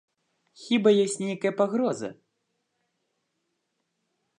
[0.61, 2.09] Хіба ёсць нейкая пагроза?